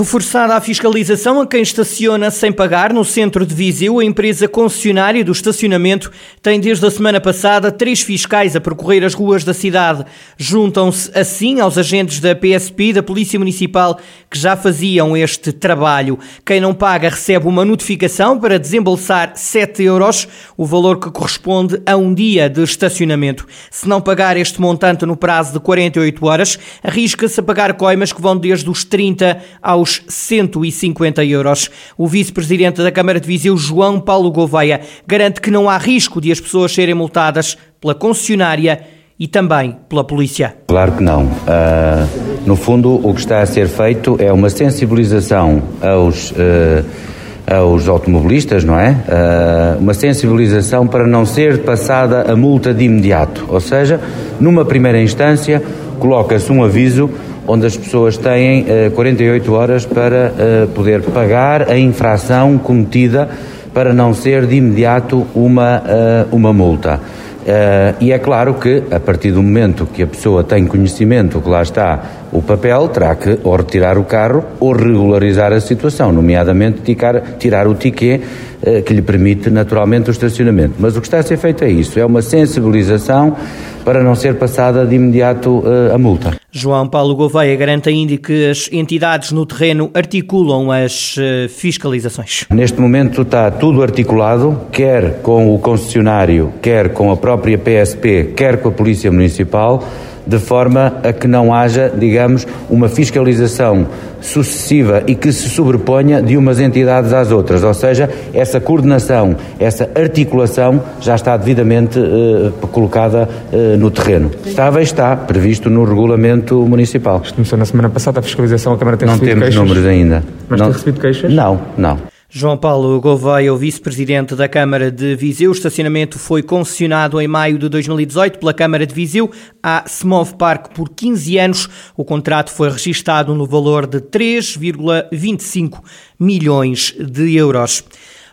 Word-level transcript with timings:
Reforçada 0.00 0.54
a 0.54 0.60
fiscalização 0.62 1.42
a 1.42 1.46
quem 1.46 1.60
estaciona 1.60 2.30
sem 2.30 2.50
pagar 2.50 2.90
no 2.90 3.04
centro 3.04 3.44
de 3.44 3.54
Viseu, 3.54 3.98
a 3.98 4.04
empresa 4.04 4.48
concessionária 4.48 5.22
do 5.22 5.30
estacionamento 5.30 6.10
tem 6.40 6.58
desde 6.58 6.86
a 6.86 6.90
semana 6.90 7.20
passada 7.20 7.70
três 7.70 8.00
fiscais 8.00 8.56
a 8.56 8.62
percorrer 8.62 9.04
as 9.04 9.12
ruas 9.12 9.44
da 9.44 9.52
cidade. 9.52 10.06
Juntam-se 10.38 11.10
assim 11.14 11.60
aos 11.60 11.76
agentes 11.76 12.18
da 12.18 12.34
PSP 12.34 12.84
e 12.84 12.92
da 12.94 13.02
Polícia 13.02 13.38
Municipal 13.38 14.00
que 14.30 14.38
já 14.38 14.56
faziam 14.56 15.14
este 15.14 15.52
trabalho. 15.52 16.18
Quem 16.46 16.62
não 16.62 16.72
paga 16.72 17.10
recebe 17.10 17.46
uma 17.46 17.62
notificação 17.62 18.40
para 18.40 18.58
desembolsar 18.58 19.32
7 19.34 19.82
euros, 19.82 20.26
o 20.56 20.64
valor 20.64 20.98
que 20.98 21.10
corresponde 21.10 21.78
a 21.84 21.94
um 21.98 22.14
dia 22.14 22.48
de 22.48 22.62
estacionamento. 22.62 23.46
Se 23.70 23.86
não 23.86 24.00
pagar 24.00 24.38
este 24.38 24.62
montante 24.62 25.04
no 25.04 25.14
prazo 25.14 25.52
de 25.52 25.60
48 25.60 26.24
horas, 26.24 26.58
arrisca-se 26.82 27.38
a 27.38 27.42
pagar 27.42 27.74
coimas 27.74 28.14
que 28.14 28.22
vão 28.22 28.34
desde 28.34 28.70
os 28.70 28.82
30 28.82 29.42
aos 29.60 29.89
aos 29.90 30.02
150 30.08 31.24
euros. 31.24 31.68
O 31.98 32.06
vice-presidente 32.06 32.82
da 32.82 32.92
Câmara 32.92 33.18
de 33.18 33.26
Viseu, 33.26 33.56
João 33.56 33.98
Paulo 33.98 34.30
Gouveia, 34.30 34.80
garante 35.06 35.40
que 35.40 35.50
não 35.50 35.68
há 35.68 35.76
risco 35.76 36.20
de 36.20 36.30
as 36.30 36.38
pessoas 36.38 36.72
serem 36.72 36.94
multadas 36.94 37.56
pela 37.80 37.94
concessionária 37.94 38.80
e 39.18 39.26
também 39.26 39.76
pela 39.88 40.04
polícia. 40.04 40.54
Claro 40.68 40.92
que 40.92 41.02
não. 41.02 41.24
Uh, 41.24 42.46
no 42.46 42.56
fundo, 42.56 43.06
o 43.06 43.12
que 43.12 43.20
está 43.20 43.40
a 43.42 43.46
ser 43.46 43.68
feito 43.68 44.16
é 44.18 44.32
uma 44.32 44.48
sensibilização 44.48 45.62
aos. 45.82 46.30
Uh, 46.30 47.10
aos 47.50 47.88
automobilistas, 47.88 48.62
não 48.62 48.78
é? 48.78 48.90
Uh, 48.90 49.80
uma 49.80 49.92
sensibilização 49.92 50.86
para 50.86 51.04
não 51.04 51.26
ser 51.26 51.62
passada 51.62 52.30
a 52.30 52.36
multa 52.36 52.72
de 52.72 52.84
imediato. 52.84 53.44
Ou 53.48 53.58
seja, 53.58 53.98
numa 54.38 54.64
primeira 54.64 55.02
instância, 55.02 55.60
coloca-se 55.98 56.52
um 56.52 56.62
aviso 56.62 57.10
onde 57.50 57.66
as 57.66 57.76
pessoas 57.76 58.16
têm 58.16 58.64
48 58.94 59.50
eh, 59.50 59.54
horas 59.54 59.84
para 59.84 60.32
eh, 60.38 60.68
poder 60.72 61.02
pagar 61.02 61.68
a 61.68 61.76
infração 61.76 62.56
cometida 62.58 63.28
para 63.74 63.92
não 63.92 64.14
ser 64.14 64.46
de 64.46 64.54
imediato 64.54 65.26
uma, 65.34 65.82
eh, 65.84 66.26
uma 66.30 66.52
multa. 66.52 67.00
Uh, 67.40 67.96
e 68.00 68.12
é 68.12 68.18
claro 68.18 68.54
que, 68.54 68.82
a 68.90 69.00
partir 69.00 69.32
do 69.32 69.42
momento 69.42 69.86
que 69.86 70.02
a 70.02 70.06
pessoa 70.06 70.44
tem 70.44 70.66
conhecimento 70.66 71.40
que 71.40 71.48
lá 71.48 71.62
está 71.62 71.98
o 72.30 72.42
papel, 72.42 72.86
terá 72.88 73.16
que 73.16 73.38
ou 73.42 73.56
retirar 73.56 73.96
o 73.96 74.04
carro 74.04 74.44
ou 74.60 74.72
regularizar 74.72 75.50
a 75.50 75.58
situação, 75.58 76.12
nomeadamente 76.12 76.82
tirar, 76.82 77.20
tirar 77.38 77.66
o 77.66 77.74
ticket 77.74 78.20
uh, 78.20 78.82
que 78.82 78.92
lhe 78.92 79.00
permite 79.00 79.48
naturalmente 79.48 80.10
o 80.10 80.12
estacionamento. 80.12 80.74
Mas 80.78 80.96
o 80.96 81.00
que 81.00 81.06
está 81.06 81.18
a 81.18 81.22
ser 81.22 81.38
feito 81.38 81.64
é 81.64 81.70
isso, 81.70 81.98
é 81.98 82.04
uma 82.04 82.20
sensibilização 82.20 83.34
para 83.84 84.02
não 84.02 84.14
ser 84.14 84.36
passada 84.36 84.84
de 84.86 84.94
imediato 84.94 85.58
uh, 85.58 85.94
a 85.94 85.98
multa. 85.98 86.36
João 86.52 86.88
Paulo 86.88 87.14
Gouveia 87.14 87.54
garante 87.56 87.88
ainda 87.88 88.16
que 88.16 88.50
as 88.50 88.68
entidades 88.72 89.32
no 89.32 89.46
terreno 89.46 89.90
articulam 89.94 90.70
as 90.70 91.16
uh, 91.16 91.48
fiscalizações. 91.48 92.44
Neste 92.50 92.80
momento 92.80 93.22
está 93.22 93.50
tudo 93.50 93.82
articulado, 93.82 94.60
quer 94.72 95.20
com 95.22 95.54
o 95.54 95.58
concessionário, 95.58 96.52
quer 96.60 96.92
com 96.92 97.10
a 97.10 97.16
própria 97.16 97.58
PSP, 97.58 98.32
quer 98.36 98.60
com 98.60 98.68
a 98.68 98.72
Polícia 98.72 99.10
Municipal 99.10 99.84
de 100.30 100.38
forma 100.38 100.94
a 101.02 101.12
que 101.12 101.26
não 101.26 101.52
haja, 101.52 101.92
digamos, 101.92 102.46
uma 102.70 102.88
fiscalização 102.88 103.88
sucessiva 104.20 105.02
e 105.06 105.16
que 105.16 105.32
se 105.32 105.48
sobreponha 105.48 106.22
de 106.22 106.36
umas 106.36 106.60
entidades 106.60 107.12
às 107.12 107.32
outras, 107.32 107.64
ou 107.64 107.74
seja, 107.74 108.08
essa 108.32 108.60
coordenação, 108.60 109.34
essa 109.58 109.90
articulação 109.92 110.80
já 111.00 111.16
está 111.16 111.36
devidamente 111.36 111.98
uh, 111.98 112.52
colocada 112.68 113.28
uh, 113.52 113.76
no 113.76 113.90
terreno. 113.90 114.30
Estava 114.46 114.80
e 114.80 114.84
está 114.84 115.16
previsto 115.16 115.68
no 115.68 115.82
regulamento 115.82 116.64
municipal. 116.64 117.20
Isto 117.24 117.34
começou 117.34 117.58
na 117.58 117.64
semana 117.64 117.88
passada, 117.88 118.20
a 118.20 118.22
fiscalização, 118.22 118.74
a 118.74 118.78
Câmara 118.78 118.96
tem 118.96 119.08
não 119.08 119.14
recebido 119.14 119.40
queixas? 119.40 119.54
Não 119.56 119.64
temos 119.64 119.76
números 119.76 119.90
ainda. 119.90 120.22
Mas 120.48 120.60
não, 120.60 120.66
tem 120.66 120.74
recebido 120.74 121.00
queixas? 121.00 121.32
Não, 121.32 121.60
não. 121.76 122.09
João 122.32 122.56
Paulo 122.56 123.00
Gouveia, 123.00 123.52
o 123.52 123.56
vice-presidente 123.56 124.36
da 124.36 124.48
Câmara 124.48 124.88
de 124.88 125.16
Viseu. 125.16 125.50
O 125.50 125.52
estacionamento 125.52 126.16
foi 126.16 126.44
concessionado 126.44 127.20
em 127.20 127.26
maio 127.26 127.58
de 127.58 127.68
2018 127.68 128.38
pela 128.38 128.54
Câmara 128.54 128.86
de 128.86 128.94
Viseu 128.94 129.32
à 129.60 129.82
Smov 129.84 130.36
Park 130.36 130.68
por 130.72 130.90
15 130.90 131.38
anos. 131.38 131.68
O 131.96 132.04
contrato 132.04 132.52
foi 132.52 132.70
registado 132.70 133.34
no 133.34 133.46
valor 133.46 133.84
de 133.84 133.98
3,25 133.98 135.82
milhões 136.20 136.94
de 137.00 137.34
euros. 137.34 137.82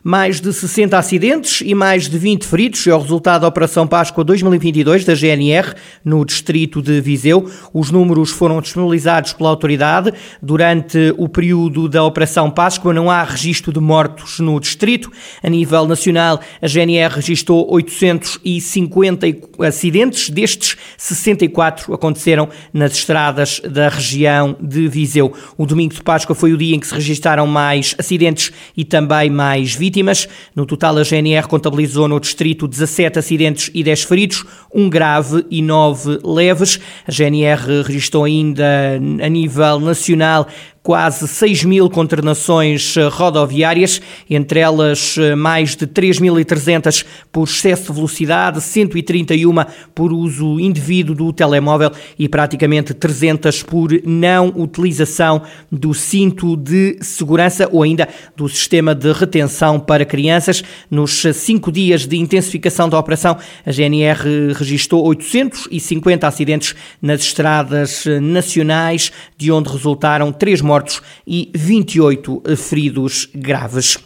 Mais 0.09 0.39
de 0.39 0.53
60 0.53 0.97
acidentes 0.97 1.61
e 1.65 1.75
mais 1.75 2.07
de 2.07 2.17
20 2.17 2.45
feridos 2.45 2.87
é 2.87 2.95
o 2.95 2.97
resultado 2.97 3.41
da 3.41 3.47
Operação 3.49 3.85
Páscoa 3.85 4.23
2022 4.23 5.03
da 5.03 5.13
GNR 5.13 5.73
no 6.01 6.23
distrito 6.23 6.81
de 6.81 7.01
Viseu. 7.01 7.51
Os 7.73 7.91
números 7.91 8.29
foram 8.29 8.61
disponibilizados 8.61 9.33
pela 9.33 9.49
autoridade. 9.49 10.13
Durante 10.41 11.13
o 11.17 11.27
período 11.27 11.89
da 11.89 12.05
Operação 12.05 12.49
Páscoa 12.49 12.93
não 12.93 13.11
há 13.11 13.21
registro 13.21 13.73
de 13.73 13.81
mortos 13.81 14.39
no 14.39 14.57
distrito. 14.61 15.11
A 15.43 15.49
nível 15.49 15.85
nacional, 15.85 16.39
a 16.61 16.67
GNR 16.67 17.13
registrou 17.13 17.69
850 17.69 19.27
acidentes, 19.59 20.29
destes 20.29 20.77
64 20.97 21.93
aconteceram 21.93 22.47
nas 22.71 22.93
estradas 22.93 23.59
da 23.59 23.89
região 23.89 24.55
de 24.61 24.87
Viseu. 24.87 25.33
O 25.57 25.65
domingo 25.65 25.93
de 25.93 26.01
Páscoa 26.01 26.33
foi 26.33 26.53
o 26.53 26.57
dia 26.57 26.77
em 26.77 26.79
que 26.79 26.87
se 26.87 26.93
registaram 26.93 27.45
mais 27.45 27.93
acidentes 27.99 28.53
e 28.77 28.85
também 28.85 29.29
mais 29.29 29.75
vítimas 29.75 29.96
vítimas. 29.97 30.27
No 30.55 30.65
total, 30.65 30.97
a 30.97 31.03
GNR 31.03 31.47
contabilizou 31.47 32.07
no 32.07 32.19
distrito 32.19 32.67
17 32.67 33.19
acidentes 33.19 33.71
e 33.73 33.83
10 33.83 34.03
feridos, 34.03 34.45
um 34.73 34.89
grave 34.89 35.45
e 35.49 35.61
9 35.61 36.19
leves. 36.23 36.79
A 37.07 37.11
GNR 37.11 37.81
registrou 37.83 38.23
ainda 38.23 38.99
a 39.23 39.29
nível 39.29 39.79
nacional 39.79 40.47
quase 40.87 41.27
6 41.27 41.65
mil 41.65 41.89
condenações 41.89 42.95
eh, 42.95 43.09
rodoviárias, 43.09 44.01
entre 44.29 44.61
elas 44.61 45.17
eh, 45.17 45.35
mais 45.35 45.75
de 45.75 45.85
3.300 45.85 47.05
por 47.29 47.43
excesso 47.43 47.87
de 47.87 47.91
velocidade, 47.91 48.61
131 48.61 49.53
por 49.93 50.13
uso 50.13 50.57
indevido 50.61 51.13
do 51.13 51.33
telemóvel 51.33 51.91
e 52.17 52.29
praticamente 52.29 52.93
300 52.93 53.63
por 53.63 53.89
não 54.05 54.47
utilização 54.55 55.41
do 55.69 55.93
cinto 55.93 56.55
de 56.55 56.97
segurança 57.01 57.67
ou 57.69 57.83
ainda 57.83 58.07
do 58.33 58.47
sistema 58.47 58.95
de 58.95 59.11
retenção 59.11 59.81
para 59.81 60.05
crianças. 60.05 60.63
Nos 60.89 61.21
cinco 61.33 61.69
dias 61.69 62.07
de 62.07 62.15
intensificação 62.15 62.87
da 62.87 62.97
operação, 62.97 63.35
a 63.65 63.71
GNR 63.73 64.53
registrou 64.55 65.05
850 65.05 66.25
acidentes 66.25 66.73
nas 67.01 67.19
estradas 67.19 68.07
eh, 68.07 68.21
nacionais, 68.21 69.11
de 69.37 69.51
onde 69.51 69.69
resultaram 69.69 70.31
três 70.31 70.61
mortes 70.61 70.76
mortos 70.77 71.01
e 71.25 71.51
28 71.55 72.43
feridos 72.55 73.27
graves. 73.33 73.97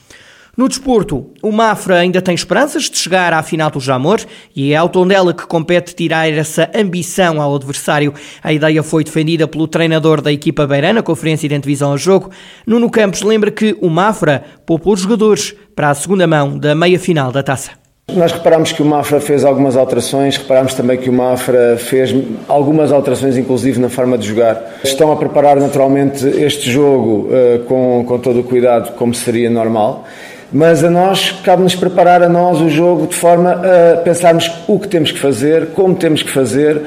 No 0.55 0.67
desporto, 0.67 1.31
o 1.41 1.51
Mafra 1.51 1.97
ainda 1.99 2.21
tem 2.21 2.35
esperanças 2.35 2.89
de 2.89 2.97
chegar 2.97 3.33
à 3.33 3.41
final 3.41 3.71
do 3.71 3.79
Jamor 3.79 4.19
e 4.55 4.73
é 4.73 4.75
ao 4.75 4.89
Tondela 4.89 5.33
que 5.33 5.47
compete 5.47 5.95
tirar 5.95 6.29
essa 6.29 6.69
ambição 6.75 7.41
ao 7.41 7.55
adversário. 7.55 8.13
A 8.43 8.51
ideia 8.51 8.83
foi 8.83 9.03
defendida 9.03 9.47
pelo 9.47 9.67
treinador 9.67 10.21
da 10.21 10.31
equipa 10.31 10.67
beirana, 10.67 10.95
na 10.95 11.03
conferência 11.03 11.47
de 11.47 11.55
antevisão 11.55 11.91
ao 11.91 11.97
jogo. 11.97 12.31
Nuno 12.67 12.89
Campos 12.89 13.21
lembra 13.21 13.49
que 13.49 13.77
o 13.81 13.89
Mafra 13.89 14.43
poupou 14.65 14.93
os 14.93 15.01
jogadores 15.01 15.55
para 15.73 15.89
a 15.89 15.95
segunda 15.95 16.27
mão 16.27 16.57
da 16.57 16.75
meia-final 16.75 17.31
da 17.31 17.41
taça. 17.41 17.80
Nós 18.13 18.31
reparamos 18.31 18.71
que 18.71 18.81
o 18.81 18.85
Mafra 18.85 19.19
fez 19.19 19.45
algumas 19.45 19.77
alterações, 19.77 20.37
reparamos 20.37 20.73
também 20.73 20.97
que 20.97 21.09
o 21.09 21.13
Mafra 21.13 21.77
fez 21.77 22.13
algumas 22.47 22.91
alterações, 22.91 23.37
inclusive 23.37 23.79
na 23.79 23.89
forma 23.89 24.17
de 24.17 24.27
jogar. 24.27 24.79
Estão 24.83 25.11
a 25.11 25.15
preparar 25.15 25.57
naturalmente 25.57 26.27
este 26.27 26.69
jogo 26.69 27.29
uh, 27.29 27.59
com, 27.65 28.03
com 28.05 28.19
todo 28.19 28.41
o 28.41 28.43
cuidado, 28.43 28.93
como 28.93 29.13
seria 29.13 29.49
normal, 29.49 30.05
mas 30.51 30.83
a 30.83 30.89
nós 30.89 31.31
cabe-nos 31.43 31.75
preparar 31.75 32.21
a 32.21 32.27
nós 32.27 32.59
o 32.59 32.69
jogo 32.69 33.07
de 33.07 33.15
forma 33.15 33.61
a 33.63 33.97
pensarmos 33.97 34.51
o 34.67 34.77
que 34.77 34.87
temos 34.87 35.11
que 35.11 35.19
fazer, 35.19 35.67
como 35.67 35.95
temos 35.95 36.21
que 36.21 36.29
fazer 36.29 36.81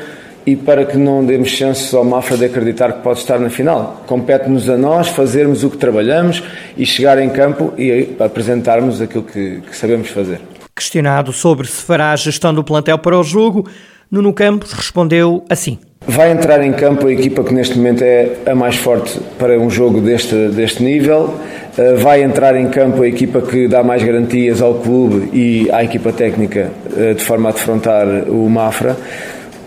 e 0.47 0.55
para 0.55 0.85
que 0.85 0.99
não 0.99 1.25
demos 1.25 1.49
chances 1.49 1.95
ao 1.95 2.05
Mafra 2.05 2.37
de 2.37 2.45
acreditar 2.45 2.93
que 2.93 3.01
pode 3.01 3.21
estar 3.21 3.39
na 3.39 3.49
final. 3.49 4.03
Compete-nos 4.07 4.69
a 4.69 4.77
nós 4.77 5.09
fazermos 5.09 5.65
o 5.65 5.71
que 5.71 5.79
trabalhamos 5.79 6.43
e 6.77 6.85
chegar 6.85 7.19
em 7.19 7.31
campo 7.31 7.73
e 7.79 8.15
apresentarmos 8.21 9.01
aquilo 9.01 9.23
que, 9.23 9.63
que 9.63 9.75
sabemos 9.75 10.09
fazer. 10.09 10.41
Questionado 10.75 11.33
sobre 11.33 11.69
se 11.69 11.83
fará 11.83 12.11
a 12.11 12.17
gestão 12.17 12.53
do 12.53 12.65
plantel 12.65 12.99
para 12.99 13.17
o 13.17 13.23
jogo, 13.23 13.69
Nuno 14.11 14.33
Campos 14.33 14.73
respondeu 14.73 15.45
assim. 15.49 15.79
Vai 16.07 16.33
entrar 16.33 16.63
em 16.63 16.73
campo 16.73 17.07
a 17.07 17.13
equipa 17.13 17.43
que 17.43 17.55
neste 17.55 17.77
momento 17.77 18.03
é 18.03 18.31
a 18.47 18.55
mais 18.55 18.77
forte 18.77 19.19
para 19.39 19.59
um 19.59 19.71
jogo 19.71 20.01
deste, 20.01 20.35
deste 20.49 20.83
nível. 20.83 21.39
Eh, 21.79 21.95
vai 21.95 22.23
entrar 22.23 22.55
em 22.57 22.69
campo 22.69 23.03
a 23.03 23.09
equipa 23.09 23.41
que 23.41 23.67
dá 23.67 23.83
mais 23.83 24.03
garantias 24.03 24.61
ao 24.61 24.75
clube 24.75 25.31
e 25.33 25.71
à 25.73 25.83
equipa 25.83 26.13
técnica 26.13 26.71
eh, 26.97 27.15
de 27.15 27.25
forma 27.25 27.49
a 27.49 27.53
defrontar 27.53 28.07
o 28.29 28.49
Mafra 28.51 28.97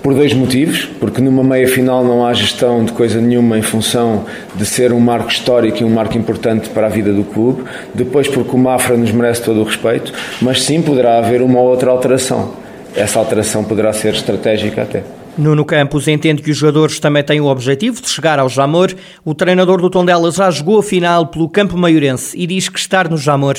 por 0.07 0.13
dois 0.13 0.31
motivos, 0.31 0.85
porque 1.01 1.19
numa 1.19 1.43
meia 1.43 1.67
final 1.67 2.01
não 2.01 2.25
há 2.25 2.33
gestão 2.33 2.85
de 2.85 2.93
coisa 2.93 3.19
nenhuma 3.19 3.59
em 3.59 3.61
função 3.61 4.23
de 4.55 4.65
ser 4.65 4.93
um 4.93 5.01
marco 5.01 5.29
histórico 5.29 5.79
e 5.81 5.83
um 5.83 5.89
marco 5.89 6.17
importante 6.17 6.69
para 6.69 6.87
a 6.87 6.89
vida 6.89 7.11
do 7.11 7.25
clube, 7.25 7.65
depois 7.93 8.25
porque 8.25 8.55
o 8.55 8.57
Mafra 8.57 8.95
nos 8.95 9.11
merece 9.11 9.43
todo 9.43 9.59
o 9.59 9.65
respeito, 9.65 10.13
mas 10.41 10.63
sim 10.63 10.81
poderá 10.81 11.17
haver 11.17 11.41
uma 11.41 11.59
ou 11.59 11.67
outra 11.67 11.91
alteração. 11.91 12.53
essa 12.95 13.19
alteração 13.19 13.65
poderá 13.65 13.91
ser 13.91 14.13
estratégica 14.13 14.83
até. 14.83 15.03
Nuno 15.37 15.65
Campos 15.65 16.07
entende 16.07 16.41
que 16.41 16.51
os 16.51 16.57
jogadores 16.57 17.01
também 17.01 17.21
têm 17.21 17.41
o 17.41 17.47
objetivo 17.47 18.01
de 18.01 18.07
chegar 18.07 18.39
ao 18.39 18.47
Jamor. 18.47 18.95
O 19.25 19.35
treinador 19.35 19.81
do 19.81 19.89
Tondela 19.89 20.31
já 20.31 20.49
jogou 20.49 20.79
a 20.79 20.83
final 20.83 21.27
pelo 21.27 21.49
campo 21.49 21.77
maiorense 21.77 22.33
e 22.39 22.47
diz 22.47 22.69
que 22.69 22.79
estar 22.79 23.09
no 23.09 23.17
Jamor 23.17 23.57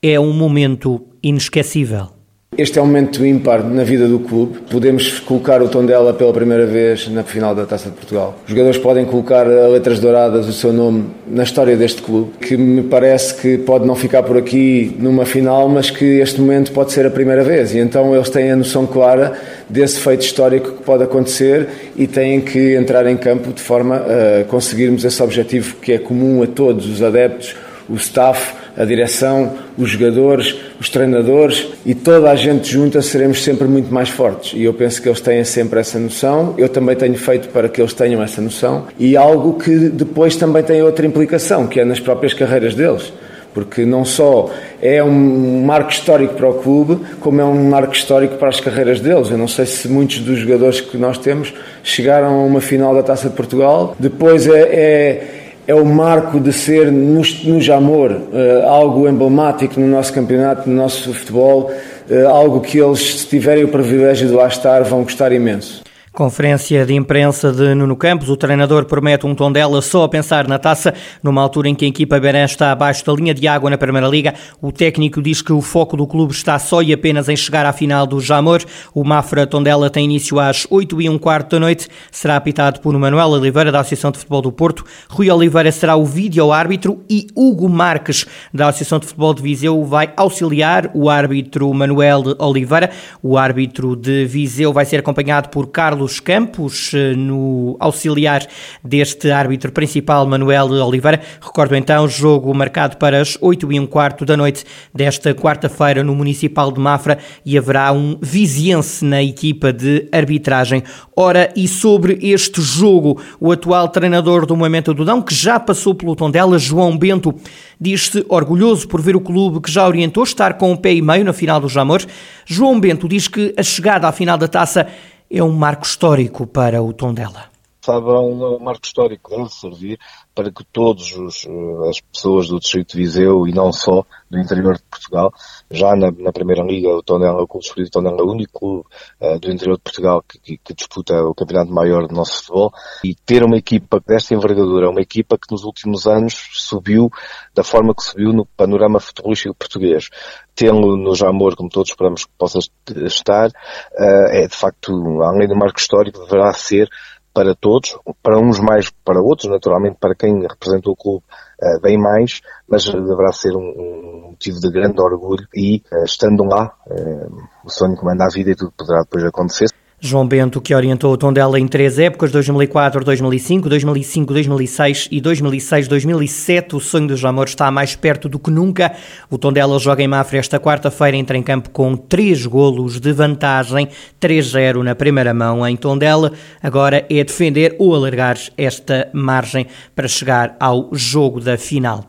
é 0.00 0.20
um 0.20 0.32
momento 0.32 1.04
inesquecível. 1.20 2.17
Este 2.56 2.78
é 2.78 2.82
um 2.82 2.86
momento 2.86 3.24
ímpar 3.24 3.62
na 3.62 3.84
vida 3.84 4.08
do 4.08 4.18
clube. 4.18 4.58
Podemos 4.70 5.20
colocar 5.20 5.62
o 5.62 5.68
Tondela 5.68 6.12
pela 6.14 6.32
primeira 6.32 6.66
vez 6.66 7.06
na 7.06 7.22
final 7.22 7.54
da 7.54 7.66
Taça 7.66 7.90
de 7.90 7.94
Portugal. 7.94 8.36
Os 8.42 8.50
jogadores 8.50 8.78
podem 8.78 9.04
colocar 9.04 9.46
a 9.46 9.68
letras 9.68 10.00
douradas 10.00 10.48
o 10.48 10.52
seu 10.52 10.72
nome 10.72 11.04
na 11.28 11.44
história 11.44 11.76
deste 11.76 12.02
clube, 12.02 12.32
que 12.40 12.56
me 12.56 12.82
parece 12.82 13.34
que 13.34 13.58
pode 13.58 13.86
não 13.86 13.94
ficar 13.94 14.24
por 14.24 14.36
aqui 14.36 14.96
numa 14.98 15.24
final, 15.24 15.68
mas 15.68 15.90
que 15.90 16.04
este 16.04 16.40
momento 16.40 16.72
pode 16.72 16.90
ser 16.90 17.06
a 17.06 17.10
primeira 17.10 17.44
vez. 17.44 17.74
E 17.74 17.78
então 17.78 18.12
eles 18.12 18.30
têm 18.30 18.50
a 18.50 18.56
noção 18.56 18.86
clara 18.86 19.34
desse 19.68 20.00
feito 20.00 20.22
histórico 20.22 20.72
que 20.72 20.82
pode 20.82 21.04
acontecer 21.04 21.68
e 21.96 22.08
têm 22.08 22.40
que 22.40 22.74
entrar 22.74 23.06
em 23.06 23.16
campo 23.16 23.52
de 23.52 23.60
forma 23.60 24.02
a 24.40 24.44
conseguirmos 24.44 25.04
esse 25.04 25.22
objetivo 25.22 25.76
que 25.76 25.92
é 25.92 25.98
comum 25.98 26.42
a 26.42 26.46
todos 26.46 26.88
os 26.88 27.02
adeptos, 27.02 27.54
o 27.88 27.94
staff, 27.94 28.57
a 28.78 28.84
direção, 28.84 29.54
os 29.76 29.90
jogadores, 29.90 30.54
os 30.80 30.88
treinadores 30.88 31.66
e 31.84 31.96
toda 31.96 32.30
a 32.30 32.36
gente 32.36 32.70
junta 32.70 33.02
seremos 33.02 33.42
sempre 33.42 33.66
muito 33.66 33.92
mais 33.92 34.08
fortes. 34.08 34.52
E 34.54 34.62
eu 34.62 34.72
penso 34.72 35.02
que 35.02 35.08
eles 35.08 35.20
têm 35.20 35.42
sempre 35.42 35.80
essa 35.80 35.98
noção. 35.98 36.54
Eu 36.56 36.68
também 36.68 36.94
tenho 36.94 37.18
feito 37.18 37.48
para 37.48 37.68
que 37.68 37.80
eles 37.80 37.92
tenham 37.92 38.22
essa 38.22 38.40
noção. 38.40 38.86
E 38.96 39.16
algo 39.16 39.58
que 39.58 39.76
depois 39.88 40.36
também 40.36 40.62
tem 40.62 40.80
outra 40.80 41.04
implicação, 41.04 41.66
que 41.66 41.80
é 41.80 41.84
nas 41.84 41.98
próprias 41.98 42.32
carreiras 42.32 42.74
deles 42.74 43.12
porque 43.54 43.84
não 43.84 44.04
só 44.04 44.50
é 44.80 45.02
um 45.02 45.64
marco 45.64 45.90
histórico 45.90 46.34
para 46.34 46.48
o 46.48 46.54
clube, 46.54 47.04
como 47.18 47.40
é 47.40 47.44
um 47.44 47.68
marco 47.68 47.92
histórico 47.92 48.36
para 48.36 48.50
as 48.50 48.60
carreiras 48.60 49.00
deles. 49.00 49.30
Eu 49.30 49.38
não 49.38 49.48
sei 49.48 49.66
se 49.66 49.88
muitos 49.88 50.20
dos 50.20 50.38
jogadores 50.38 50.80
que 50.80 50.96
nós 50.96 51.18
temos 51.18 51.52
chegaram 51.82 52.28
a 52.28 52.44
uma 52.44 52.60
final 52.60 52.94
da 52.94 53.02
Taça 53.02 53.28
de 53.28 53.34
Portugal. 53.34 53.96
Depois 53.98 54.46
é, 54.46 54.60
é 54.60 55.47
é 55.68 55.74
o 55.74 55.84
marco 55.84 56.40
de 56.40 56.50
ser 56.50 56.90
no, 56.90 57.20
no 57.44 57.60
Jamor 57.60 58.10
uh, 58.10 58.66
algo 58.66 59.06
emblemático 59.06 59.78
no 59.78 59.86
nosso 59.86 60.14
campeonato, 60.14 60.66
no 60.66 60.74
nosso 60.74 61.12
futebol, 61.12 61.70
uh, 62.10 62.28
algo 62.28 62.62
que 62.62 62.78
eles, 62.78 63.20
se 63.20 63.26
tiverem 63.26 63.64
o 63.64 63.68
privilégio 63.68 64.28
de 64.28 64.32
lá 64.32 64.48
estar, 64.48 64.82
vão 64.84 65.02
gostar 65.02 65.30
imenso. 65.30 65.82
Conferência 66.12 66.84
de 66.86 66.94
imprensa 66.94 67.52
de 67.52 67.74
Nuno 67.74 67.94
Campos. 67.94 68.28
O 68.28 68.36
treinador 68.36 68.86
promete 68.86 69.26
um 69.26 69.34
tom 69.34 69.52
dela 69.52 69.80
só 69.82 70.04
a 70.04 70.08
pensar 70.08 70.48
na 70.48 70.58
taça. 70.58 70.94
Numa 71.22 71.42
altura 71.42 71.68
em 71.68 71.74
que 71.74 71.84
a 71.84 71.88
equipa 71.88 72.18
Beran 72.18 72.44
está 72.44 72.72
abaixo 72.72 73.04
da 73.04 73.12
linha 73.12 73.34
de 73.34 73.46
água 73.46 73.70
na 73.70 73.78
Primeira 73.78 74.08
Liga, 74.08 74.34
o 74.60 74.72
técnico 74.72 75.22
diz 75.22 75.42
que 75.42 75.52
o 75.52 75.60
foco 75.60 75.96
do 75.96 76.06
clube 76.06 76.32
está 76.32 76.58
só 76.58 76.82
e 76.82 76.92
apenas 76.92 77.28
em 77.28 77.36
chegar 77.36 77.66
à 77.66 77.72
final 77.72 78.06
do 78.06 78.20
Jamor. 78.20 78.64
O 78.94 79.04
Mafra 79.04 79.46
Tondela 79.46 79.90
tem 79.90 80.06
início 80.06 80.40
às 80.40 80.66
8 80.68 81.02
e 81.02 81.08
um 81.08 81.18
quarto 81.18 81.52
da 81.52 81.60
noite. 81.60 81.88
Será 82.10 82.36
apitado 82.36 82.80
por 82.80 82.96
Manuel 82.98 83.28
Oliveira, 83.28 83.70
da 83.70 83.80
Associação 83.80 84.10
de 84.10 84.18
Futebol 84.18 84.42
do 84.42 84.50
Porto. 84.50 84.84
Rui 85.08 85.30
Oliveira 85.30 85.70
será 85.70 85.94
o 85.94 86.04
vídeo-árbitro 86.04 87.04
e 87.08 87.28
Hugo 87.36 87.68
Marques, 87.68 88.26
da 88.52 88.68
Associação 88.68 88.98
de 88.98 89.06
Futebol 89.06 89.34
de 89.34 89.42
Viseu, 89.42 89.84
vai 89.84 90.12
auxiliar 90.16 90.90
o 90.94 91.08
árbitro 91.08 91.72
Manuel 91.72 92.22
Oliveira. 92.38 92.90
O 93.22 93.36
árbitro 93.36 93.94
de 93.94 94.24
Viseu 94.24 94.72
vai 94.72 94.84
ser 94.84 94.96
acompanhado 94.96 95.48
por 95.50 95.68
Carlos 95.68 96.07
Carlos 96.08 96.20
Campos, 96.20 96.92
eh, 96.94 97.14
no 97.14 97.76
auxiliar 97.78 98.46
deste 98.82 99.30
árbitro 99.30 99.70
principal, 99.70 100.26
Manuel 100.26 100.70
Oliveira. 100.70 101.20
Recordo 101.40 101.76
então, 101.76 102.08
jogo 102.08 102.54
marcado 102.54 102.96
para 102.96 103.20
as 103.20 103.36
8 103.40 103.70
e 103.72 103.78
um 103.78 103.86
quarto 103.86 104.24
da 104.24 104.36
noite 104.36 104.64
desta 104.94 105.34
quarta-feira 105.34 106.02
no 106.02 106.14
Municipal 106.14 106.72
de 106.72 106.80
Mafra 106.80 107.18
e 107.44 107.58
haverá 107.58 107.92
um 107.92 108.16
viziense 108.22 109.04
na 109.04 109.22
equipa 109.22 109.70
de 109.70 110.08
arbitragem. 110.10 110.82
Ora, 111.14 111.52
e 111.54 111.68
sobre 111.68 112.18
este 112.22 112.62
jogo, 112.62 113.20
o 113.38 113.52
atual 113.52 113.88
treinador 113.88 114.46
do 114.46 114.56
Momento 114.56 114.94
do 114.94 115.04
Dão, 115.04 115.20
que 115.20 115.34
já 115.34 115.60
passou 115.60 115.94
pelo 115.94 116.16
Tondela, 116.16 116.58
João 116.58 116.96
Bento, 116.96 117.34
diz-se 117.78 118.24
orgulhoso 118.28 118.88
por 118.88 119.02
ver 119.02 119.14
o 119.14 119.20
clube 119.20 119.60
que 119.60 119.70
já 119.70 119.86
orientou 119.86 120.22
estar 120.22 120.54
com 120.54 120.70
o 120.70 120.72
um 120.72 120.76
pé 120.76 120.94
e 120.94 121.02
meio 121.02 121.24
na 121.24 121.32
final 121.34 121.60
do 121.60 121.68
Jamor. 121.68 122.02
João 122.46 122.80
Bento 122.80 123.06
diz 123.06 123.28
que 123.28 123.52
a 123.58 123.62
chegada 123.62 124.08
à 124.08 124.12
final 124.12 124.38
da 124.38 124.48
taça 124.48 124.86
é 125.30 125.42
um 125.42 125.52
marco 125.52 125.84
histórico 125.84 126.46
para 126.46 126.82
o 126.82 126.92
Tondela 126.92 127.48
estava 127.88 128.20
um 128.20 128.58
marco 128.58 128.84
histórico, 128.84 129.30
deve 129.30 129.48
servir 129.48 129.98
para 130.38 130.52
que 130.52 130.64
todas 130.72 131.16
eh, 131.16 131.88
as 131.88 132.00
pessoas 132.00 132.46
do 132.46 132.60
Distrito 132.60 132.92
de 132.92 132.98
Viseu 132.98 133.44
e 133.48 133.52
não 133.52 133.72
só 133.72 134.04
do 134.30 134.38
interior 134.38 134.76
de 134.76 134.84
Portugal, 134.84 135.32
já 135.68 135.96
na, 135.96 136.12
na 136.12 136.30
Primeira 136.30 136.62
Liga, 136.62 136.90
o 136.90 137.02
Tondela, 137.02 137.42
o 137.42 137.48
Clube 137.48 137.64
Desportivo 137.64 137.90
Tondela 137.90 138.20
é 138.20 138.22
o 138.22 138.30
único 138.30 138.60
clube 138.60 138.84
uh, 139.20 139.40
do 139.40 139.50
interior 139.50 139.76
de 139.78 139.82
Portugal 139.82 140.22
que, 140.22 140.38
que, 140.38 140.58
que, 140.58 140.74
disputa 140.74 141.20
o 141.24 141.34
campeonato 141.34 141.72
maior 141.72 142.06
do 142.06 142.14
nosso 142.14 142.36
futebol 142.36 142.72
e 143.02 143.16
ter 143.16 143.42
uma 143.42 143.56
equipa 143.56 144.00
desta 144.06 144.32
envergadura, 144.32 144.88
uma 144.88 145.00
equipa 145.00 145.36
que 145.36 145.50
nos 145.50 145.64
últimos 145.64 146.06
anos 146.06 146.34
subiu 146.52 147.10
da 147.52 147.64
forma 147.64 147.92
que 147.92 148.04
subiu 148.04 148.32
no 148.32 148.46
panorama 148.46 149.00
futebolístico 149.00 149.56
português. 149.56 150.08
Tê-lo 150.54 150.96
no 150.96 151.16
Jamor, 151.16 151.56
como 151.56 151.68
todos 151.68 151.90
esperamos 151.90 152.26
que 152.26 152.32
possa 152.38 152.60
estar, 153.06 153.48
uh, 153.48 154.28
é 154.30 154.46
de 154.46 154.54
facto, 154.54 154.92
além 155.20 155.48
do 155.48 155.56
marco 155.56 155.80
histórico, 155.80 156.20
deverá 156.20 156.52
ser 156.52 156.88
para 157.32 157.54
todos, 157.54 157.98
para 158.22 158.38
uns 158.38 158.58
mais 158.60 158.90
para 159.04 159.20
outros, 159.20 159.50
naturalmente 159.50 159.96
para 160.00 160.14
quem 160.14 160.42
representa 160.42 160.90
o 160.90 160.96
clube 160.96 161.24
uh, 161.62 161.80
bem 161.80 161.98
mais, 161.98 162.40
mas 162.68 162.84
deverá 162.84 163.32
ser 163.32 163.54
um, 163.56 164.30
motivo 164.30 164.58
de 164.60 164.70
grande 164.70 165.00
orgulho 165.00 165.46
e 165.54 165.82
uh, 165.92 166.04
estando 166.04 166.44
lá, 166.44 166.74
uh, 166.86 167.48
o 167.64 167.70
sonho 167.70 167.96
que 167.96 168.04
manda 168.04 168.24
a 168.24 168.28
vida 168.28 168.50
e 168.50 168.56
tudo 168.56 168.72
poderá 168.76 169.02
depois 169.02 169.24
acontecer. 169.24 169.68
João 170.00 170.28
Bento, 170.28 170.60
que 170.60 170.72
orientou 170.72 171.12
o 171.12 171.16
Tondela 171.16 171.58
em 171.58 171.66
três 171.66 171.98
épocas, 171.98 172.30
2004, 172.30 173.04
2005, 173.04 173.68
2005, 173.68 174.32
2006 174.32 175.08
e 175.10 175.20
2006, 175.20 175.88
2007. 175.88 176.76
O 176.76 176.80
sonho 176.80 177.08
do 177.08 177.16
Jamor 177.16 177.46
está 177.46 177.68
mais 177.68 177.96
perto 177.96 178.28
do 178.28 178.38
que 178.38 178.48
nunca. 178.48 178.92
O 179.28 179.36
Tondela 179.36 179.76
joga 179.80 180.00
em 180.00 180.06
Mafra 180.06 180.38
esta 180.38 180.60
quarta-feira, 180.60 181.16
entra 181.16 181.36
em 181.36 181.42
campo 181.42 181.70
com 181.70 181.96
três 181.96 182.46
golos 182.46 183.00
de 183.00 183.12
vantagem, 183.12 183.88
3-0 184.20 184.84
na 184.84 184.94
primeira 184.94 185.34
mão 185.34 185.66
em 185.66 185.76
Tondela. 185.76 186.32
Agora 186.62 187.04
é 187.10 187.24
defender 187.24 187.74
ou 187.76 187.92
alargar 187.92 188.38
esta 188.56 189.08
margem 189.12 189.66
para 189.96 190.06
chegar 190.06 190.56
ao 190.60 190.90
jogo 190.92 191.40
da 191.40 191.58
final. 191.58 192.04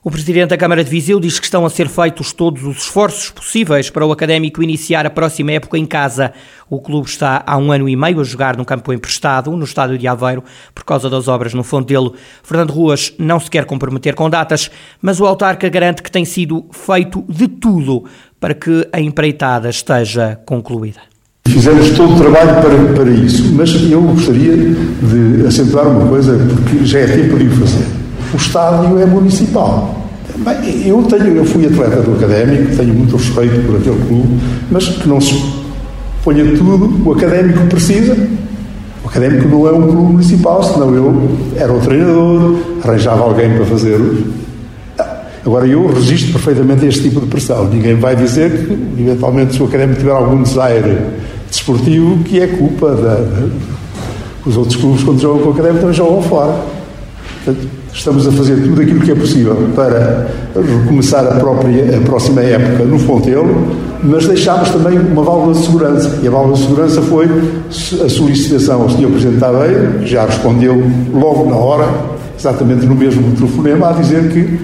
O 0.00 0.12
presidente 0.12 0.50
da 0.50 0.56
Câmara 0.56 0.84
de 0.84 0.90
Viseu 0.90 1.18
diz 1.18 1.40
que 1.40 1.46
estão 1.46 1.66
a 1.66 1.70
ser 1.70 1.88
feitos 1.88 2.32
todos 2.32 2.62
os 2.62 2.76
esforços 2.76 3.30
possíveis 3.30 3.90
para 3.90 4.06
o 4.06 4.12
académico 4.12 4.62
iniciar 4.62 5.04
a 5.04 5.10
próxima 5.10 5.50
época 5.50 5.76
em 5.76 5.84
casa. 5.84 6.32
O 6.70 6.80
clube 6.80 7.08
está 7.08 7.42
há 7.44 7.56
um 7.56 7.72
ano 7.72 7.88
e 7.88 7.96
meio 7.96 8.20
a 8.20 8.24
jogar 8.24 8.56
num 8.56 8.62
campo 8.62 8.92
emprestado, 8.92 9.50
no 9.50 9.64
estádio 9.64 9.98
de 9.98 10.06
Aveiro, 10.06 10.44
por 10.72 10.84
causa 10.84 11.10
das 11.10 11.26
obras 11.26 11.52
no 11.52 11.64
Fontelo. 11.64 12.14
Fernando 12.44 12.70
Ruas 12.70 13.12
não 13.18 13.40
se 13.40 13.50
quer 13.50 13.64
comprometer 13.64 14.14
com 14.14 14.30
datas, 14.30 14.70
mas 15.02 15.18
o 15.18 15.26
autarca 15.26 15.68
garante 15.68 16.00
que 16.00 16.12
tem 16.12 16.24
sido 16.24 16.66
feito 16.70 17.24
de 17.28 17.48
tudo 17.48 18.04
para 18.38 18.54
que 18.54 18.86
a 18.92 19.00
empreitada 19.00 19.68
esteja 19.68 20.38
concluída. 20.46 21.00
Fizemos 21.48 21.90
todo 21.96 22.14
o 22.14 22.16
trabalho 22.16 22.62
para, 22.62 22.94
para 22.94 23.10
isso, 23.10 23.52
mas 23.52 23.74
eu 23.90 24.00
gostaria 24.02 24.54
de 24.56 25.44
acentuar 25.44 25.88
uma 25.88 26.06
coisa, 26.08 26.38
porque 26.38 26.84
já 26.84 27.00
é 27.00 27.06
tempo 27.08 27.36
de 27.36 27.48
o 27.48 27.50
fazer 27.50 28.07
o 28.32 28.36
estádio 28.36 28.98
é 28.98 29.06
municipal. 29.06 29.94
Bem, 30.36 30.86
eu, 30.86 31.02
tenho, 31.04 31.36
eu 31.36 31.44
fui 31.44 31.66
atleta 31.66 32.00
do 32.00 32.12
académico, 32.12 32.76
tenho 32.76 32.94
muito 32.94 33.16
respeito 33.16 33.66
por 33.66 33.76
aquele 33.76 34.06
clube, 34.06 34.40
mas 34.70 34.86
que 34.88 35.08
não 35.08 35.20
se 35.20 35.34
ponha 36.22 36.44
tudo, 36.56 37.08
o 37.08 37.12
académico 37.12 37.66
precisa. 37.66 38.16
O 39.04 39.08
académico 39.08 39.48
não 39.48 39.66
é 39.66 39.72
um 39.72 39.82
clube 39.82 40.12
municipal, 40.12 40.62
senão 40.62 40.94
eu 40.94 41.28
era 41.56 41.72
o 41.72 41.80
treinador, 41.80 42.56
arranjava 42.84 43.22
alguém 43.22 43.54
para 43.56 43.64
fazer. 43.64 43.98
Agora 45.44 45.66
eu 45.66 45.86
resisto 45.86 46.32
perfeitamente 46.32 46.84
este 46.84 47.04
tipo 47.04 47.20
de 47.20 47.26
pressão. 47.26 47.64
Ninguém 47.68 47.94
vai 47.94 48.14
dizer 48.14 48.50
que, 48.50 49.02
eventualmente, 49.02 49.54
se 49.54 49.62
o 49.62 49.66
académico 49.66 50.00
tiver 50.00 50.12
algum 50.12 50.42
desaire 50.42 50.98
desportivo, 51.50 52.22
que 52.24 52.38
é 52.38 52.46
culpa 52.46 52.90
da, 52.90 53.14
da, 53.14 53.48
os 54.44 54.56
outros 54.56 54.76
clubes, 54.76 55.02
quando 55.02 55.20
jogam 55.20 55.42
com 55.42 55.48
o 55.48 55.52
académico, 55.52 55.80
também 55.80 55.96
jogam 55.96 56.22
fora. 56.22 56.77
Portanto, 57.44 57.68
Estamos 57.98 58.28
a 58.28 58.32
fazer 58.32 58.62
tudo 58.62 58.80
aquilo 58.80 59.00
que 59.00 59.10
é 59.10 59.14
possível 59.14 59.56
para 59.74 60.28
recomeçar 60.54 61.26
a, 61.26 61.34
própria, 61.34 61.98
a 61.98 62.00
próxima 62.02 62.42
época 62.42 62.84
no 62.84 62.98
Fontelo, 62.98 63.76
mas 64.04 64.26
deixámos 64.26 64.68
também 64.70 64.98
uma 64.98 65.22
válvula 65.22 65.54
de 65.54 65.64
segurança. 65.64 66.18
E 66.22 66.28
a 66.28 66.30
válvula 66.30 66.54
de 66.54 66.62
segurança 66.62 67.02
foi 67.02 67.26
a 68.04 68.08
solicitação 68.08 68.82
ao 68.82 68.90
Sr. 68.90 69.08
Presidente 69.08 69.40
Tabeiro, 69.40 69.98
que 70.00 70.06
já 70.06 70.26
respondeu 70.26 70.80
logo 71.12 71.50
na 71.50 71.56
hora, 71.56 71.88
exatamente 72.38 72.86
no 72.86 72.94
mesmo 72.94 73.34
telefonema, 73.34 73.88
a 73.88 73.92
dizer 73.94 74.28
que 74.28 74.60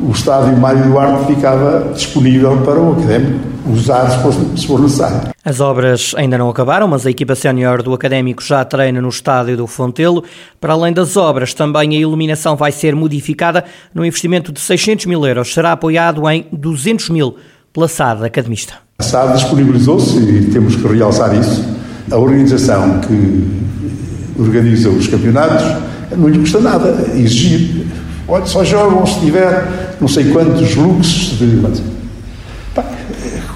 o 0.00 0.10
estádio 0.10 0.56
Mário 0.56 0.84
Duarte 0.84 1.34
ficava 1.34 1.92
disponível 1.92 2.56
para 2.62 2.78
o 2.78 2.92
académico 2.92 3.54
usar 3.66 4.10
se 4.10 4.18
for, 4.22 4.32
se 4.56 4.66
for 4.66 4.80
necessário. 4.80 5.34
As 5.44 5.60
obras 5.60 6.14
ainda 6.16 6.36
não 6.36 6.48
acabaram, 6.48 6.86
mas 6.86 7.06
a 7.06 7.10
equipa 7.10 7.34
sénior 7.34 7.82
do 7.82 7.94
Académico 7.94 8.42
já 8.42 8.64
treina 8.64 9.00
no 9.00 9.08
estádio 9.08 9.56
do 9.56 9.66
Fontelo. 9.66 10.22
Para 10.60 10.74
além 10.74 10.92
das 10.92 11.16
obras, 11.16 11.54
também 11.54 11.96
a 11.96 12.00
iluminação 12.00 12.56
vai 12.56 12.72
ser 12.72 12.94
modificada 12.94 13.64
no 13.94 14.04
investimento 14.04 14.52
de 14.52 14.60
600 14.60 15.06
mil 15.06 15.26
euros. 15.26 15.52
Será 15.52 15.72
apoiado 15.72 16.28
em 16.28 16.46
200 16.52 17.10
mil 17.10 17.36
pela 17.72 17.88
SAD 17.88 18.24
Academista. 18.24 18.74
A 18.98 19.02
SAD 19.02 19.38
disponibilizou-se, 19.38 20.18
e 20.18 20.50
temos 20.52 20.76
que 20.76 20.86
realçar 20.86 21.34
isso, 21.34 21.64
a 22.10 22.16
organização 22.16 23.00
que 23.00 23.64
organiza 24.38 24.90
os 24.90 25.08
campeonatos 25.08 25.64
não 26.16 26.28
lhe 26.28 26.38
custa 26.38 26.60
nada 26.60 27.06
exigir. 27.14 27.86
Olha, 28.26 28.46
só 28.46 28.64
jogam 28.64 29.04
se 29.06 29.20
tiver 29.20 29.96
não 30.00 30.08
sei 30.08 30.24
quantos 30.30 30.74
luxos 30.76 31.38
de. 31.38 31.62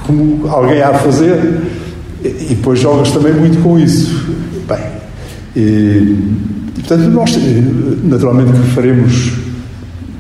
como 0.07 0.49
alguém 0.49 0.83
há 0.83 0.91
de 0.93 0.99
fazer, 0.99 1.61
e 2.23 2.55
depois 2.55 2.79
jogas 2.79 3.11
também 3.11 3.33
muito 3.33 3.63
com 3.63 3.79
isso. 3.79 4.27
Bem, 4.69 4.79
e, 5.57 6.17
portanto, 6.75 7.09
nós 7.11 7.39
naturalmente 8.05 8.53
faremos, 8.75 9.33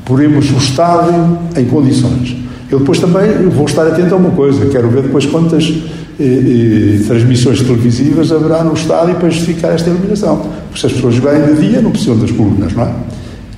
poremos 0.04 0.50
o 0.50 0.56
estádio 0.56 1.38
em 1.56 1.64
condições. 1.66 2.36
Eu 2.70 2.80
depois 2.80 2.98
também 2.98 3.48
vou 3.48 3.66
estar 3.66 3.86
atento 3.86 4.14
a 4.14 4.18
uma 4.18 4.30
coisa, 4.30 4.66
quero 4.66 4.90
ver 4.90 5.02
depois 5.02 5.24
quantas 5.24 5.72
eh, 6.20 6.22
eh, 6.22 7.04
transmissões 7.06 7.62
televisivas 7.62 8.30
haverá 8.30 8.62
no 8.62 8.74
estádio 8.74 9.14
para 9.14 9.30
justificar 9.30 9.72
esta 9.72 9.88
eliminação. 9.88 10.36
Porque 10.66 10.80
se 10.80 10.86
as 10.86 10.92
pessoas 10.92 11.14
jogarem 11.14 11.54
de 11.54 11.66
dia, 11.66 11.80
não 11.80 11.90
precisam 11.90 12.18
das 12.18 12.30
colunas, 12.30 12.74
não 12.74 12.82
é? 12.82 12.92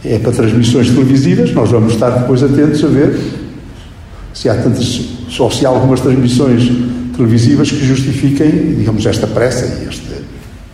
É 0.04 0.18
para 0.18 0.32
transmissões 0.32 0.90
televisivas, 0.90 1.52
nós 1.52 1.70
vamos 1.70 1.92
estar 1.92 2.10
depois 2.10 2.42
atentos 2.42 2.82
a 2.82 2.88
ver 2.88 3.18
se 4.32 4.48
há 4.48 4.54
tantas, 4.54 5.00
ou 5.38 5.50
se 5.50 5.66
há 5.66 5.68
algumas 5.68 6.00
transmissões 6.00 6.70
televisivas 7.14 7.70
que 7.70 7.84
justifiquem, 7.84 8.76
digamos, 8.76 9.04
esta 9.04 9.26
pressa 9.26 9.66
e 9.82 9.88
esta, 9.88 10.14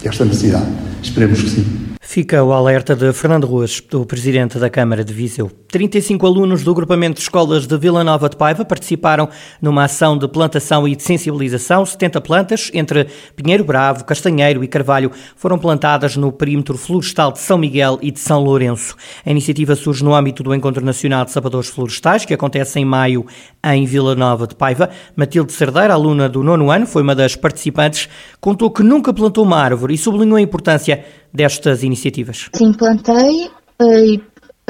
esta 0.05 0.25
necessidade. 0.25 0.67
Esperemos 1.03 1.43
que 1.43 1.51
sim. 1.51 1.86
Fica 2.17 2.43
o 2.43 2.51
alerta 2.51 2.97
de 2.97 3.13
Fernando 3.13 3.47
Ruas, 3.47 3.83
o 3.93 4.07
presidente 4.07 4.59
da 4.59 4.71
Câmara 4.71 5.05
de 5.05 5.13
Viseu. 5.13 5.51
35 5.69 6.27
alunos 6.27 6.65
do 6.65 6.71
agrupamento 6.71 7.17
de 7.17 7.21
escolas 7.21 7.67
de 7.67 7.77
Vila 7.77 8.03
Nova 8.03 8.31
de 8.31 8.37
Paiva 8.37 8.65
participaram 8.65 9.29
numa 9.61 9.85
ação 9.85 10.17
de 10.17 10.27
plantação 10.27 10.89
e 10.89 10.97
de 10.97 11.03
sensibilização. 11.03 11.85
70 11.85 12.19
plantas, 12.23 12.71
entre 12.73 13.09
Pinheiro 13.37 13.65
Bravo, 13.65 14.07
Castanheiro 14.07 14.65
e 14.65 14.67
Carvalho, 14.67 15.11
foram 15.37 15.59
plantadas 15.59 16.17
no 16.17 16.33
perímetro 16.33 16.79
florestal 16.79 17.33
de 17.33 17.41
São 17.41 17.59
Miguel 17.59 17.99
e 18.01 18.11
de 18.11 18.19
São 18.19 18.43
Lourenço. 18.43 18.97
A 19.23 19.31
iniciativa 19.31 19.77
surge 19.77 20.03
no 20.03 20.15
âmbito 20.15 20.43
do 20.43 20.55
Encontro 20.55 20.83
Nacional 20.83 21.27
de 21.27 21.33
Sapadores 21.33 21.69
Florestais, 21.69 22.25
que 22.25 22.33
acontece 22.33 22.81
em 22.81 22.85
maio 22.87 23.27
em 23.63 23.85
Vila 23.85 24.15
Nova 24.15 24.47
de 24.47 24.55
Paiva. 24.55 24.89
Matilde 25.15 25.53
Cerdeira, 25.53 25.93
aluna 25.93 26.31
do 26.31 26.43
nono 26.43 26.71
ano, 26.71 26.87
foi 26.87 27.03
uma 27.03 27.15
das 27.15 27.37
participantes, 27.37 28.09
contou 28.41 28.71
que 28.71 28.83
nunca 28.83 29.13
plantou 29.13 29.45
uma 29.45 29.59
árvore 29.59 29.93
e 29.93 29.99
sublinhou 29.99 30.39
a 30.39 30.41
importância 30.41 31.05
destas 31.37 31.83
iniciativas? 31.83 32.49
Sim, 32.55 32.73
plantei 32.73 33.51
eh, 33.79 34.05
e 34.07 34.17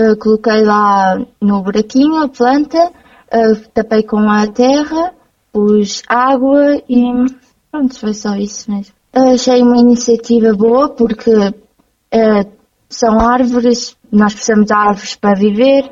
uh, 0.00 0.16
coloquei 0.18 0.64
lá 0.64 1.16
no 1.40 1.62
buraquinho 1.62 2.16
a 2.16 2.28
planta, 2.28 2.88
uh, 2.88 3.68
tapei 3.72 4.02
com 4.02 4.28
a 4.28 4.46
terra, 4.48 5.14
pus 5.52 6.02
água 6.08 6.82
e 6.88 7.04
pronto, 7.70 7.98
foi 7.98 8.12
só 8.12 8.34
isso 8.34 8.70
mesmo. 8.70 8.92
achei 9.14 9.62
uma 9.62 9.78
iniciativa 9.78 10.52
boa 10.52 10.88
porque 10.88 11.32
são 12.88 13.20
árvores, 13.20 13.96
nós 14.10 14.32
precisamos 14.32 14.66
de 14.66 14.72
árvores 14.72 15.14
para 15.16 15.38
viver 15.38 15.90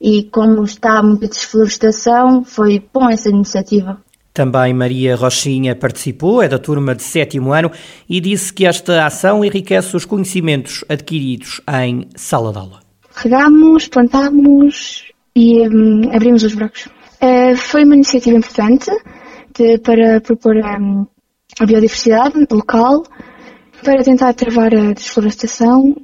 e 0.00 0.24
como 0.24 0.64
está 0.64 1.02
muita 1.02 1.28
desflorestação, 1.28 2.44
foi 2.44 2.82
bom 2.92 3.08
essa 3.08 3.28
iniciativa. 3.28 3.98
Também 4.40 4.72
Maria 4.72 5.16
Rochinha 5.16 5.76
participou, 5.76 6.40
é 6.40 6.48
da 6.48 6.58
turma 6.58 6.94
de 6.94 7.02
sétimo 7.02 7.52
ano, 7.52 7.70
e 8.08 8.22
disse 8.22 8.50
que 8.50 8.64
esta 8.64 9.04
ação 9.04 9.44
enriquece 9.44 9.94
os 9.94 10.06
conhecimentos 10.06 10.82
adquiridos 10.88 11.60
em 11.82 12.08
sala 12.16 12.50
de 12.50 12.56
aula. 12.56 12.80
Regamos, 13.16 13.86
plantamos 13.88 15.04
e 15.36 15.68
hum, 15.68 16.10
abrimos 16.10 16.42
os 16.42 16.54
buracos. 16.54 16.86
Uh, 17.20 17.54
foi 17.54 17.84
uma 17.84 17.96
iniciativa 17.96 18.38
importante 18.38 18.90
de, 19.54 19.76
para 19.80 20.22
propor 20.22 20.56
um, 20.56 21.06
a 21.60 21.66
biodiversidade 21.66 22.46
local, 22.50 23.02
para 23.84 24.02
tentar 24.02 24.32
travar 24.32 24.74
a 24.74 24.94
desflorestação. 24.94 25.96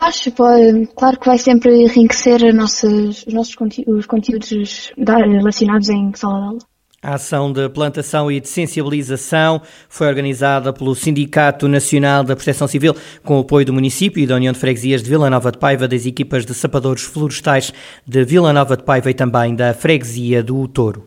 Acho, 0.00 0.32
pode, 0.32 0.86
claro 0.96 1.20
que 1.20 1.26
vai 1.26 1.36
sempre 1.36 1.82
enriquecer 1.82 2.50
nossas, 2.54 3.26
os 3.26 3.34
nossos 3.34 3.54
os 3.86 4.06
conteúdos 4.06 4.90
relacionados 4.96 5.90
em 5.90 6.14
sala 6.14 6.38
de 6.38 6.46
aula. 6.46 6.77
A 7.00 7.14
ação 7.14 7.52
de 7.52 7.68
plantação 7.68 8.28
e 8.28 8.40
de 8.40 8.48
sensibilização 8.48 9.62
foi 9.88 10.08
organizada 10.08 10.72
pelo 10.72 10.96
Sindicato 10.96 11.68
Nacional 11.68 12.24
da 12.24 12.34
Proteção 12.34 12.66
Civil, 12.66 12.92
com 13.22 13.36
o 13.36 13.42
apoio 13.42 13.64
do 13.64 13.72
município 13.72 14.20
e 14.20 14.26
da 14.26 14.34
União 14.34 14.52
de 14.52 14.58
Freguesias 14.58 15.00
de 15.00 15.08
Vila 15.08 15.30
Nova 15.30 15.52
de 15.52 15.58
Paiva, 15.58 15.86
das 15.86 16.06
equipas 16.06 16.44
de 16.44 16.52
sapadores 16.54 17.04
florestais 17.04 17.72
de 18.04 18.24
Vila 18.24 18.52
Nova 18.52 18.76
de 18.76 18.82
Paiva 18.82 19.12
e 19.12 19.14
também 19.14 19.54
da 19.54 19.72
Freguesia 19.74 20.42
do 20.42 20.66
Touro. 20.66 21.04